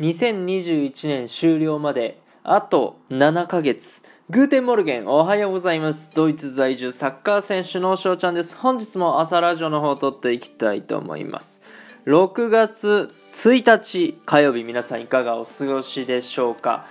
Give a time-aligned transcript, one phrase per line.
[0.00, 6.08] 2021年終了まであと7ヶ月 Guten Morgen おはようございます。
[6.14, 8.56] ドイツ在住サッカー選手の翔ちゃんです。
[8.56, 11.60] 本日も朝ラジオの方を録っていきたいと思います。
[12.06, 16.86] 6月1日火曜日皆さんいかがお過ごしでしょうか。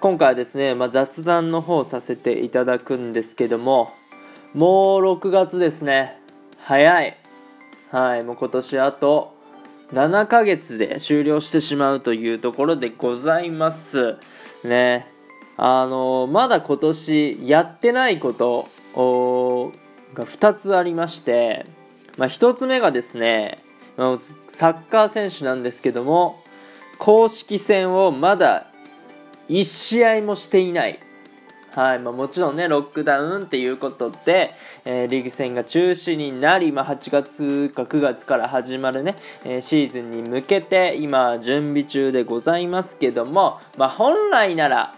[0.00, 3.94] 今回はですね、まあ、雑談の方させていただくんですけども
[4.52, 6.20] もう6月ですね。
[6.58, 7.16] 早い。
[7.90, 9.34] はいもう今年あと
[9.92, 14.16] 7ヶ月で終了してしまうというところでございます。
[14.64, 15.06] ね。
[15.56, 18.68] あのまだ今年やってないこと
[20.14, 21.66] が2つありまして、
[22.16, 23.58] まあ、1つ目がですね
[24.48, 26.42] サッカー選手なんですけども
[26.98, 28.66] 公式戦をまだ
[29.48, 30.98] 1試合もしていない。
[31.74, 44.94] はいまあ、もちろんねロックダウンっていうことで、えー、リーグ戦が中止になり、まあ、8月か9月から始まるね、えー、シーズンに向けて今準備中でございますけども、まあ、本来なら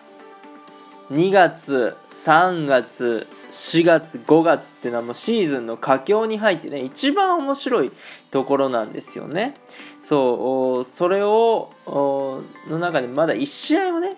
[1.11, 1.97] 2月
[2.27, 7.93] 3月4月5月っていうのはもうシーズンの佳境に入ってね一番面白い
[8.31, 9.55] ところなんですよね。
[10.03, 14.15] そうそれをの中でまだ1試合もね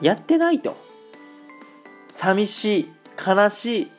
[0.00, 0.76] やってないと。
[2.16, 2.88] 寂しい
[3.24, 3.90] 悲しい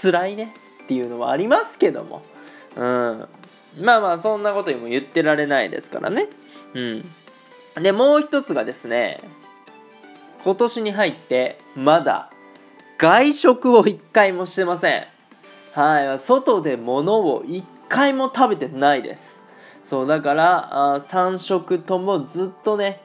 [0.00, 2.22] 辛いねっていうのはありますけども。
[2.76, 3.28] うん。
[3.80, 6.28] まあまあそんなことにも言ってられないですからね。
[6.74, 7.04] うん。
[7.82, 9.20] でもう一つがですね
[10.44, 12.30] 今年に入ってまだ
[12.96, 15.06] 外食を一回もしてません。
[15.72, 16.18] はい。
[16.20, 19.42] 外で物を一回も食べてないです。
[19.82, 23.00] そうだからあ3食ともずっとね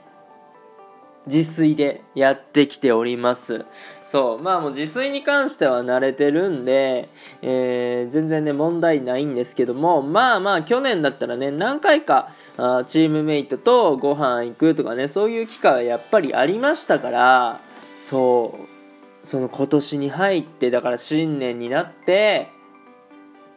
[1.28, 3.66] 自炊でやってきております。
[4.12, 7.08] そうまあもう自炊に関しては慣れてるんで、
[7.42, 17.62] えー、全然ね問題ないんですけどもまあまあ去年だったらね何回かあチームメイトとご飯行くとかねそういう機会はやっぱりありましたから
[18.06, 18.60] そ
[19.24, 22.50] うその今年に入ってだから新年になって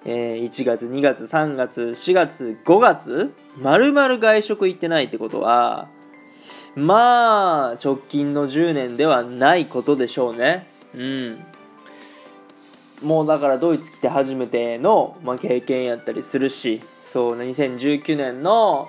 [0.06, 5.88] えー、1月2月3月4月5月丸々外食行ってないってことは
[6.76, 10.66] まあ直近の10年ではないことでしょうね。
[10.94, 11.44] うん。
[13.02, 18.88] もうだからドイツ来て初めての、まあ、経験やったりするしそう2019年の、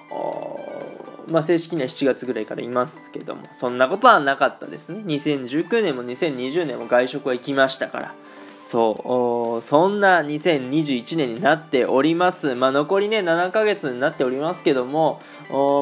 [1.30, 5.02] まあ、正式には7月ぐらいからいますけどもそんなことはなかったですね。
[5.06, 8.16] 2019年も2020年も外食は行きましたから。
[8.68, 15.22] そうそんな2021年になっております、まあ、残りね7ヶ月になっておりますけども、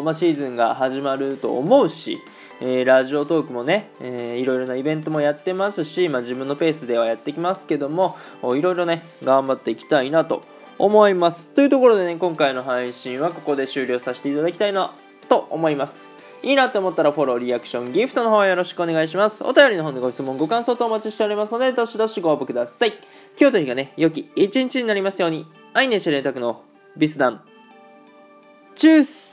[0.04, 2.20] まあ、シーズンが始まると思うし、
[2.60, 10.44] えー、ラジオトークもね、えー、いろいろなイベントもやってますし、まあ、自分のペースではやってきますけどもいろいろね頑張っていきたいなと
[10.78, 11.50] 思います。
[11.50, 14.94] というところでね今回の配信はここで終了させていただきたいな
[15.30, 16.13] と思います。
[16.44, 19.46] いいなって思ったらフォロー、リアクション、ギフトの方よろしくお願いします。
[19.46, 22.94] お便りの方でご質問、ご感想とお待ちしておりますので、どしどしご応募ください。
[23.40, 26.62] 今日という日がね、良き一日になりますように、愛ねしれたくの
[26.98, 27.42] ビスダン。
[28.76, 29.33] チュース